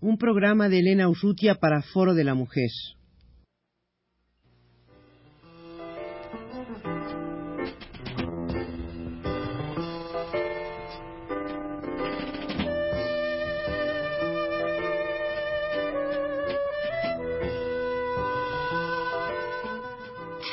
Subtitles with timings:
[0.00, 2.70] Un programa de Elena Urrutia para Foro de la Mujer.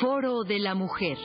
[0.00, 1.18] Foro de la Mujer.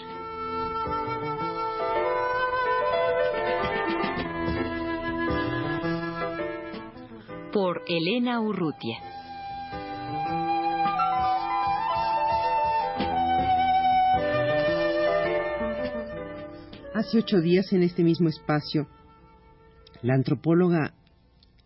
[7.54, 8.98] Por Elena Urrutia.
[16.94, 18.88] Hace ocho días en este mismo espacio,
[20.04, 20.94] la antropóloga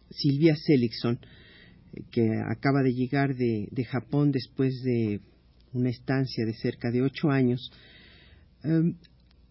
[0.10, 1.20] Silvia Seligson,
[2.12, 5.20] que acaba de llegar de, de Japón después de
[5.74, 7.72] una estancia de cerca de ocho años,
[8.64, 8.96] em,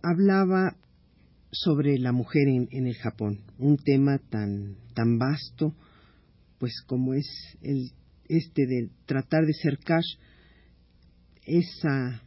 [0.03, 0.77] hablaba
[1.51, 5.75] sobre la mujer en, el Japón, un tema tan, tan vasto,
[6.63, 7.27] pues como es
[7.61, 7.91] el,
[8.29, 10.01] este de tratar de cercar
[11.45, 12.23] esa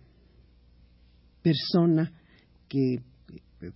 [1.41, 2.11] persona
[2.67, 2.97] que,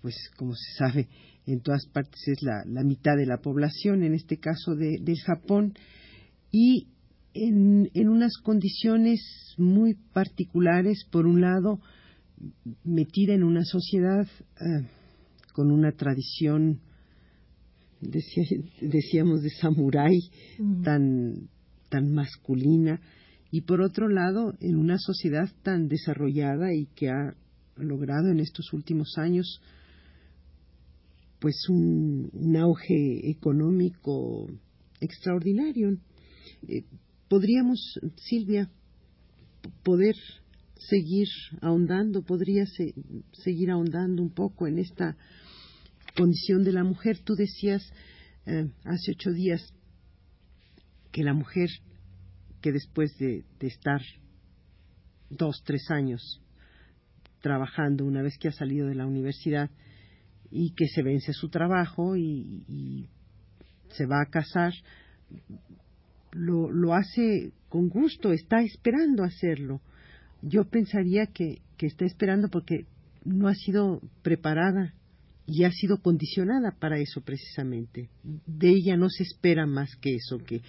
[0.01, 1.07] pues como se sabe,
[1.45, 5.75] en todas partes es la, la mitad de la población, en este caso de, Japón,
[6.51, 6.89] y
[7.33, 9.21] en, en unas condiciones
[9.57, 11.79] muy particulares, por un lado,
[12.83, 14.27] metida en una sociedad
[14.59, 14.89] eh,
[15.53, 16.81] con una tradición,
[18.01, 20.19] decíamos, de samurái
[20.83, 21.49] tan,
[21.89, 23.01] tan masculina,
[23.51, 27.35] y por otro lado, en una sociedad tan desarrollada y que ha
[27.77, 29.61] logrado en estos últimos años
[31.39, 34.47] pues un, un auge económico
[34.99, 35.97] extraordinario.
[36.67, 36.83] Eh,
[37.29, 37.79] podríamos,
[38.17, 38.69] Silvia,
[39.83, 40.15] poder
[40.75, 41.27] seguir
[41.61, 42.65] ahondando, podría
[43.33, 45.15] seguir ahondando un poco en esta
[46.15, 47.19] condición de la mujer.
[47.23, 47.81] Tú decías
[48.45, 49.73] eh, hace ocho días
[51.11, 51.69] que la mujer
[52.61, 54.01] que después de, estar
[55.29, 56.41] dos, tres años
[57.41, 59.69] trabajando una vez que ha salido de la universidad
[60.51, 63.07] y que se vence su trabajo y
[63.91, 64.73] se va a casar,
[66.31, 69.81] lo, lo hace con gusto, está esperando hacerlo.
[70.41, 72.85] Yo pensaría que, que está esperando porque
[73.25, 74.93] no ha sido preparada
[75.49, 78.09] y ha sido condicionada para eso precisamente.
[78.23, 80.61] De ella no se espera más que eso, que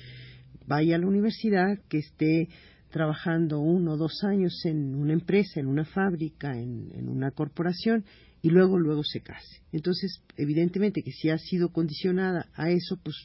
[0.66, 2.48] vaya a la universidad, que esté
[2.90, 8.04] trabajando uno o dos años en una empresa, en una fábrica, en, una corporación
[8.42, 9.62] y luego luego se case.
[9.70, 13.16] Entonces, evidentemente que si ha sido condicionada a eso, pues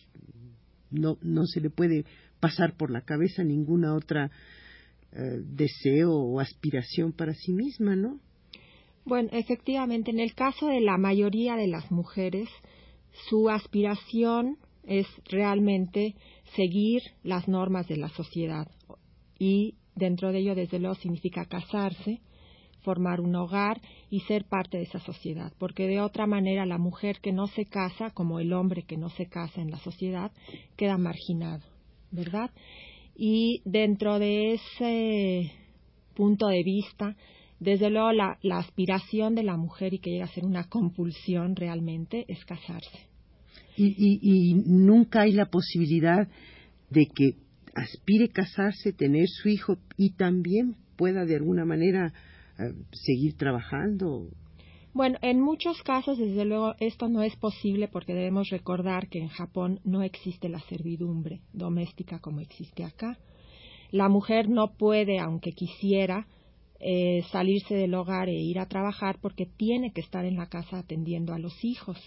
[0.91, 2.05] no, no se le puede
[2.41, 4.29] pasar por la cabeza ninguna otra
[5.13, 8.19] eh, deseo o aspiración para sí misma, ¿no?
[9.05, 12.49] Bueno, efectivamente, en el caso de la mayoría de las mujeres,
[13.29, 16.15] su aspiración es realmente
[16.55, 18.67] seguir las normas de la sociedad
[19.39, 22.21] y dentro de ello, desde luego, significa casarse,
[22.81, 27.19] formar un hogar y ser parte de esa sociedad, porque de otra manera la mujer
[27.21, 30.31] que no se casa, como el hombre que no se casa en la sociedad,
[30.75, 31.63] queda marginado.
[32.15, 32.49] ¿verdad?
[33.15, 35.51] Y dentro de ese
[36.15, 37.15] punto de vista,
[37.59, 42.25] desde luego la, aspiración de la mujer y que llega a ser una compulsión realmente
[42.27, 43.07] es casarse.
[43.77, 46.27] Y, nunca hay la posibilidad
[46.89, 47.35] de que
[47.73, 52.13] aspire casarse, tener su hijo y también pueda de alguna manera
[52.57, 54.29] eh, seguir trabajando
[54.95, 59.27] bueno, en muchos casos, desde luego, esto no es posible porque debemos recordar que en
[59.27, 63.19] Japón no existe la servidumbre doméstica como existe acá.
[63.91, 66.27] La mujer no puede, aunque quisiera,
[66.87, 70.77] eh, salirse del hogar e ir a trabajar porque tiene que estar en la casa
[70.77, 71.97] atendiendo a los hijos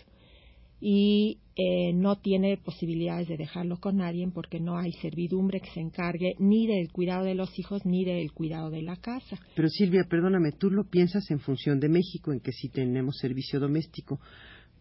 [0.81, 5.81] y eh, no tiene posibilidades de dejarlo con nadie porque no hay servidumbre que se
[5.81, 9.37] encargue ni del cuidado de los hijos ni del cuidado de la casa.
[9.57, 13.59] Pero Silvia, perdóname, tú lo piensas en función de México, en que sí tenemos servicio
[13.59, 14.21] doméstico,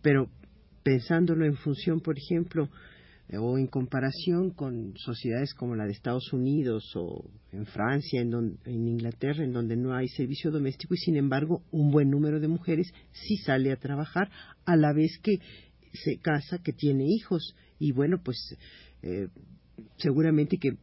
[0.04, 0.30] pero
[0.84, 2.70] pensándolo en función, por ejemplo,
[3.34, 8.88] o en comparación con sociedades como la de Estados Unidos o en Francia, en, en
[8.88, 12.94] Inglaterra, en donde no hay servicio doméstico y sin embargo un buen número de mujeres
[13.12, 14.30] sí sale a trabajar
[14.66, 15.40] a la vez que
[15.92, 18.38] se casa, que tiene hijos y bueno, pues
[19.02, 19.28] eh,
[19.98, 20.78] seguramente que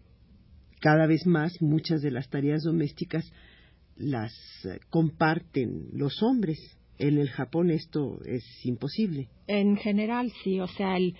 [0.81, 3.25] cada vez más muchas de las tareas domésticas
[3.97, 4.33] las
[4.65, 6.59] eh, comparten los hombres.
[6.97, 9.29] En el Japón esto es imposible.
[9.49, 11.17] En general sí, o sea, el,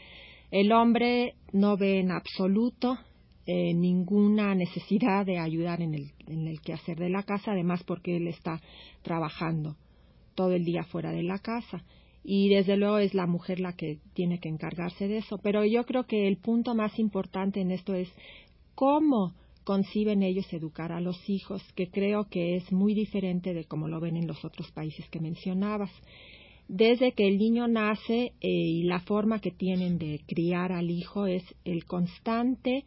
[0.55, 2.97] el hombre no ve en absoluto
[3.45, 8.19] eh, ninguna necesidad de ayudar en el, en el quehacer de la casa, además porque
[8.19, 8.61] él está
[9.03, 9.75] trabajando
[10.37, 11.83] todo el día fuera de la casa
[12.23, 15.39] y desde luego es la mujer la que tiene que encargarse de eso.
[15.39, 18.09] Pero yo creo que el punto más importante en esto es
[18.77, 19.35] cómo
[19.65, 23.99] conciben ellos educar a los hijos, que creo que es muy diferente de como lo
[23.99, 25.91] ven en los otros países que mencionabas.
[26.69, 31.27] Desde que el niño nace eh, y la forma que tienen de criar al hijo
[31.27, 32.85] es el constante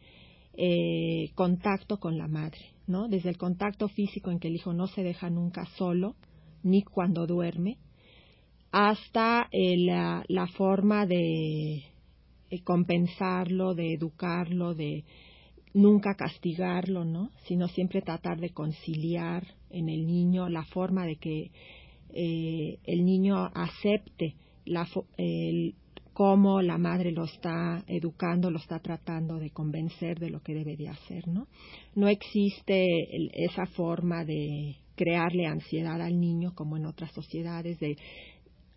[0.56, 2.58] eh, contacto con la madre,
[2.88, 3.08] ¿no?
[3.08, 6.16] Desde el contacto físico en que el hijo no se deja nunca solo,
[6.64, 7.78] ni cuando duerme,
[8.72, 11.84] hasta eh, la, forma de
[12.64, 15.04] compensarlo, de educarlo, de
[15.72, 17.30] nunca castigarlo, ¿no?
[17.46, 21.50] Sino siempre tratar de conciliar en el niño la forma de que
[22.14, 24.34] eh, el niño acepte
[24.64, 25.74] la, el,
[26.12, 30.76] cómo la madre lo está educando, lo está tratando de convencer de lo que debe
[30.76, 31.46] de hacer, ¿no?
[31.94, 32.86] No existe
[33.34, 37.96] esa forma de crearle ansiedad al niño como en otras sociedades de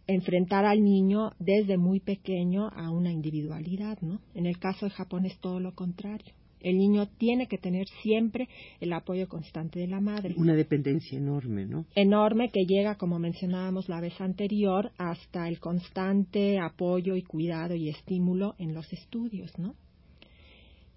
[0.06, 4.22] enfrentar al niño desde muy pequeño a una individualidad, ¿no?
[4.36, 6.34] En el caso de Japón es todo lo contrario.
[6.62, 8.48] El niño tiene que tener siempre
[8.80, 10.36] el apoyo constante de la madre.
[10.38, 11.86] Una dependencia enorme, ¿no?
[11.96, 17.90] Enorme que llega, como mencionábamos la vez anterior, hasta el constante apoyo y cuidado y
[17.90, 19.76] estímulo en los estudios, ¿no?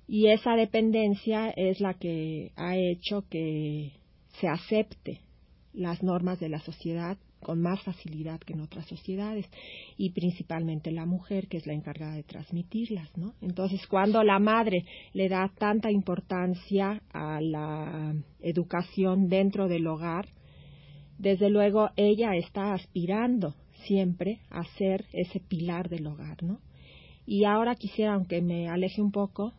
[0.06, 3.92] Y esa dependencia es la que ha hecho que
[4.40, 5.20] se acepte
[5.72, 9.46] las normas de la sociedad con más facilidad que en otras sociedades
[9.96, 13.34] y principalmente la mujer que es la encargada de transmitirlas, ¿no?
[13.40, 20.26] Entonces, cuando la madre le da tanta importancia a la educación dentro del hogar,
[21.18, 23.54] desde luego ella está aspirando
[23.86, 26.58] siempre a ser ese pilar del hogar, ¿no?
[27.26, 29.52] Y ahora quisiera, aunque me aleje un poco,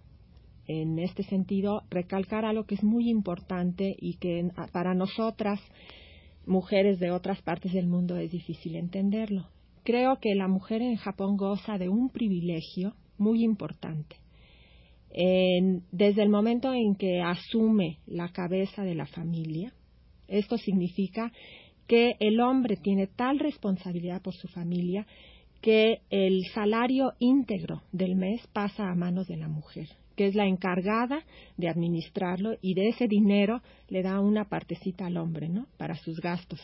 [0.67, 5.59] en este sentido, recalcar algo que es muy importante y que para nosotras
[6.45, 9.47] mujeres de otras partes del mundo es difícil entenderlo.
[9.83, 14.18] Creo que la mujer en Japón goza de un privilegio muy importante.
[15.92, 19.74] desde el momento en que asume la cabeza de la familia,
[20.27, 21.31] esto significa
[21.88, 25.06] que el hombre tiene tal responsabilidad por su familia
[25.65, 30.45] que el salario íntegro del mes pasa a manos de la mujer que es la
[30.45, 31.25] encargada
[31.57, 35.65] de administrarlo y de ese dinero le da una partecita al hombre, ¿no?
[35.75, 36.62] Para sus gastos.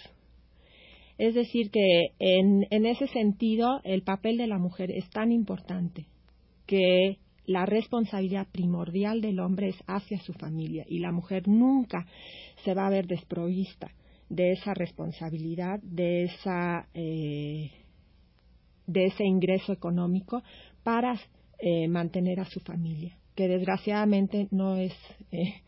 [1.18, 6.06] Es decir, que en, en ese sentido el papel de la mujer es tan importante
[6.68, 12.06] que la responsabilidad primordial del hombre es hacia su familia y la mujer nunca
[12.64, 13.92] se va a ver desprovista
[14.30, 17.70] de esa responsabilidad, de, esa, eh,
[18.92, 20.44] de ese ingreso económico
[20.84, 21.20] para
[21.60, 24.94] eh, mantener a su familia que desgraciadamente no es
[25.32, 25.62] eh,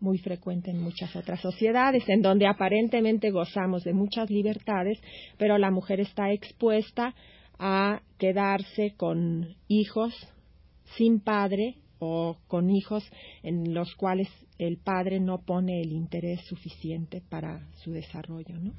[0.00, 5.00] muy frecuente en muchas otras sociedades, en donde aparentemente gozamos de muchas libertades,
[5.38, 7.14] pero la mujer está expuesta
[7.58, 10.12] a quedarse con hijos
[10.96, 13.08] sin padre o con hijos
[13.42, 14.28] en los cuales
[14.58, 18.72] el padre no pone el interés suficiente para su desarrollo, ¿no?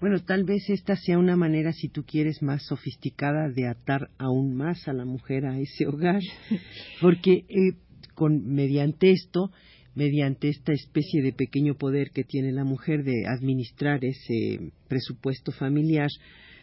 [0.00, 4.54] Bueno, tal vez esta sea una manera, si tú quieres, más sofisticada de atar aún
[4.54, 6.20] más a la mujer a ese hogar,
[7.00, 7.72] porque eh,
[8.14, 9.50] con, mediante esto,
[9.96, 16.08] mediante esta especie de pequeño poder que tiene la mujer de administrar ese presupuesto familiar,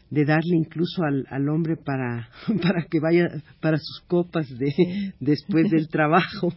[0.10, 2.30] de darle incluso al, al hombre para,
[2.62, 3.28] para que vaya
[3.60, 6.54] para sus copas de, después del trabajo.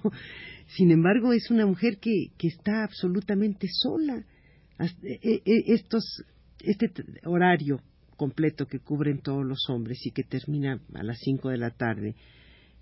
[0.76, 4.24] Sin embargo, es una mujer que, que está absolutamente sola.
[5.02, 6.04] E, e, estos
[6.60, 6.90] este
[7.24, 7.80] horario
[8.16, 12.16] completo que cubren todos los hombres y que termina a las cinco de la tarde,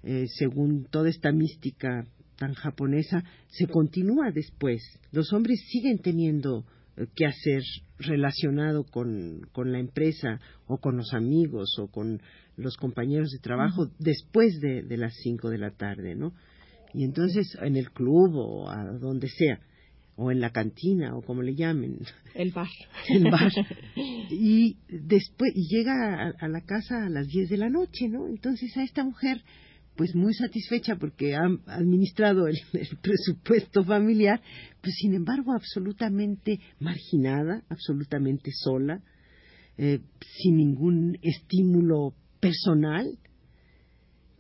[0.02, 2.06] eh, según toda esta mística
[2.36, 4.82] tan japonesa, se continúa después.
[5.12, 6.64] Los hombres siguen teniendo
[6.96, 7.62] eh, que hacer
[7.98, 12.20] relacionado con, con, la empresa o con los amigos o con
[12.56, 16.32] los compañeros de trabajo después de, de las cinco de la tarde, ¿no?
[16.94, 19.60] Y entonces en el club o a donde sea
[20.16, 21.98] o en la cantina o como le llamen.
[22.34, 22.68] El bar.
[23.08, 23.52] El bar.
[24.30, 28.26] Y después y llega a, la casa a las 10 de la noche, ¿no?
[28.26, 29.42] Entonces a esta mujer
[29.94, 32.58] pues muy satisfecha porque ha administrado el,
[33.02, 34.40] presupuesto familiar,
[34.82, 39.02] pues sin embargo absolutamente marginada, absolutamente sola,
[39.78, 40.00] eh,
[40.42, 43.06] sin ningún estímulo personal,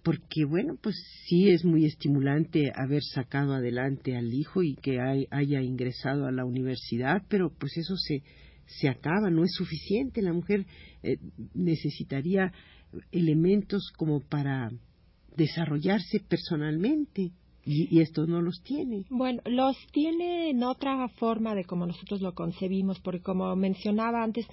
[0.06, 0.94] porque bueno, pues
[1.26, 6.44] sí es muy estimulante haber sacado adelante al hijo y que haya ingresado a la
[6.44, 8.22] universidad, pero pues eso se,
[8.66, 10.22] se acaba, no es suficiente.
[10.22, 10.64] La mujer
[11.02, 11.18] eh,
[11.54, 12.52] necesitaría
[13.10, 14.70] elementos como para
[15.36, 17.32] desarrollarse personalmente.
[17.64, 19.06] Y, y, esto no los tiene.
[19.10, 24.46] Bueno, los tiene en otra forma de como nosotros lo concebimos, porque como mencionaba antes,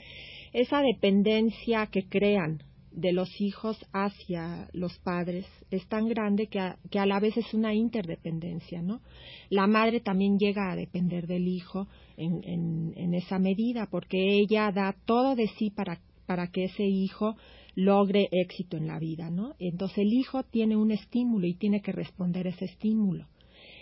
[0.52, 6.78] esa dependencia que crean de los hijos hacia los padres es tan grande que a,
[6.92, 9.02] que a la vez es una interdependencia, ¿no?
[9.50, 14.72] La madre también llega a depender del hijo en, en, en esa medida, porque ella
[14.72, 17.36] da todo de sí para, para que ese hijo
[17.76, 19.56] logre éxito en la vida, ¿no?
[19.60, 23.28] Entonces el hijo tiene un estímulo y tiene que responder ese estímulo.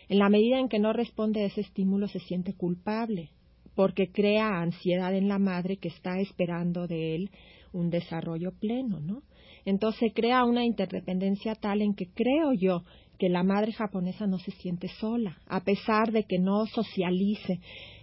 [0.07, 3.31] En la medida en que no responde a ese estímulo se siente culpable,
[3.75, 7.31] porque crea ansiedad en la madre que está esperando de él
[7.73, 9.23] un desarrollo pleno, ¿no?
[9.65, 12.83] Entonces crea una interdependencia tal en que creo yo
[13.17, 17.59] que la madre japonesa no se siente sola, a pesar de que no socialice,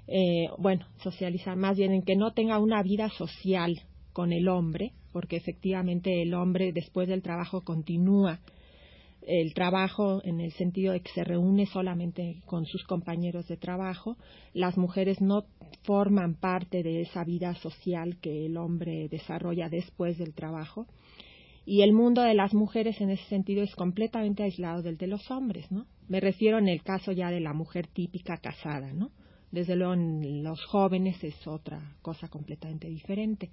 [0.07, 3.83] eh, bueno, socializar más bien en que no tenga una vida social
[4.13, 8.39] con el hombre, porque efectivamente el hombre después del trabajo continúa
[9.23, 14.17] el trabajo en el sentido de que se reúne solamente con sus compañeros de trabajo.
[14.55, 15.45] Las mujeres no
[15.83, 20.87] forman parte de esa vida social que el hombre desarrolla después del trabajo.
[21.67, 25.31] Y el mundo de las mujeres en ese sentido es completamente aislado del de los
[25.31, 25.87] hombres, ¿no?
[26.09, 29.11] Me refiero en el caso ya de la mujer típica casada, ¿no?
[29.51, 33.51] Desde luego en los jóvenes es otra cosa completamente diferente.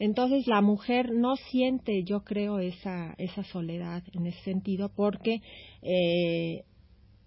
[0.00, 5.42] Entonces la mujer no siente, yo creo, esa, esa soledad en ese sentido porque
[5.82, 6.64] eh,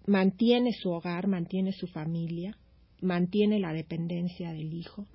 [0.08, 2.58] mantiene su hogar, mantiene su familia,
[3.00, 5.06] mantiene la dependencia del hijo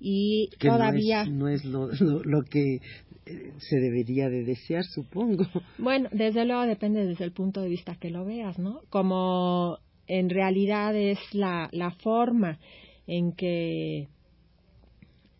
[0.00, 1.90] y todavía no es, lo,
[2.24, 2.80] lo, que
[3.26, 5.46] eh, se debería de desear, supongo.
[5.78, 8.80] Bueno, desde luego depende desde el punto de vista que lo veas, ¿no?
[8.90, 9.78] Como
[10.08, 12.58] en realidad es la, la forma
[13.06, 14.08] en que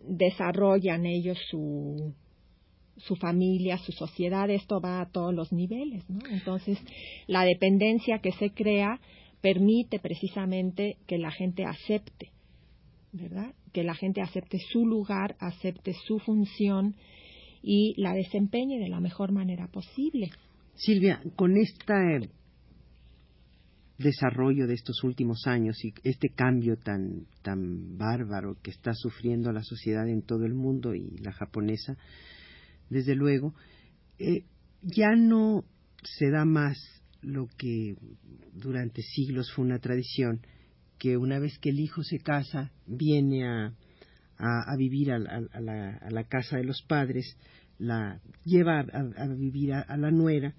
[0.07, 2.15] desarrollan ellos su,
[2.97, 6.21] su familia, su sociedad, esto va a todos los niveles, ¿no?
[6.29, 6.79] Entonces,
[7.27, 9.01] la dependencia que se crea
[9.41, 12.31] permite precisamente que la gente acepte,
[13.13, 13.55] ¿verdad?
[13.73, 16.95] Que la gente acepte su lugar, acepte su función
[17.63, 20.31] y la desempeñe de la mejor manera posible.
[20.75, 21.95] Silvia, con esta
[24.01, 29.63] desarrollo de estos últimos años y este cambio tan, tan bárbaro que está sufriendo la
[29.63, 31.97] sociedad en todo el mundo y la japonesa,
[32.89, 33.55] desde luego,
[34.19, 34.45] eh,
[34.83, 35.65] ya no
[36.03, 36.79] se da más
[37.21, 37.97] lo que
[38.55, 40.41] durante siglos fue una tradición,
[40.99, 43.75] que una vez que el hijo se casa, viene a,
[44.39, 47.37] a, vivir a, la, a, la, casa de los padres,
[47.79, 50.55] la lleva a, vivir a la nuera,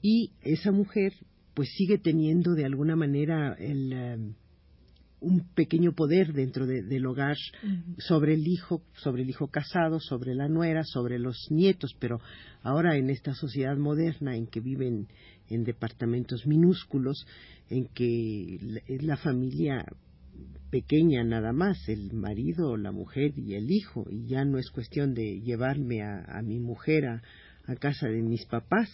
[0.00, 1.12] y esa mujer
[1.58, 4.34] pues sigue teniendo de alguna manera el, em,
[5.20, 7.36] un pequeño poder dentro del hogar
[7.98, 12.20] sobre el hijo, sobre el hijo casado, sobre la nuera, sobre los nietos, pero
[12.62, 15.08] ahora en esta sociedad moderna en que viven
[15.50, 17.26] en departamentos minúsculos,
[17.68, 19.84] en que es la familia
[20.70, 25.12] pequeña nada más, el marido, la mujer y el hijo, y ya no es cuestión
[25.12, 28.88] de llevarme a, mi mujer a casa de mis papás,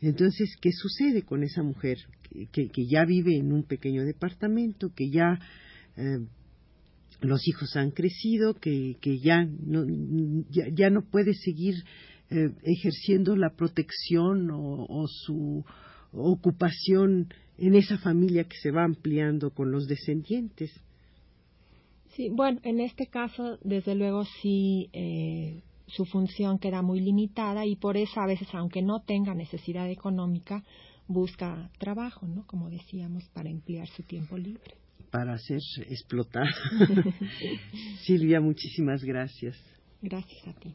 [0.00, 1.98] entonces, ¿qué sucede con esa mujer
[2.52, 5.38] que, ya vive en un pequeño departamento, que ya
[5.96, 6.18] eh,
[7.20, 9.84] los hijos han crecido, que, ya, no,
[10.50, 11.74] ya, no puede seguir
[12.30, 15.64] eh, ejerciendo la protección o, su
[16.12, 20.70] ocupación en esa familia que se va ampliando con los descendientes?
[22.14, 27.76] Sí, bueno, en este caso, desde luego, sí eh, su función queda muy limitada y
[27.76, 30.64] por eso a veces, aunque no tenga necesidad económica,
[31.06, 32.46] busca trabajo, ¿no?
[32.46, 34.76] Como decíamos, para emplear su tiempo libre.
[35.10, 36.50] Para ser explotada.
[38.04, 39.56] Silvia, muchísimas gracias.
[40.02, 40.74] Gracias a ti.